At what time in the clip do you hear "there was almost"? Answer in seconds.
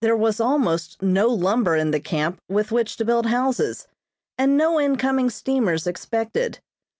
0.00-1.00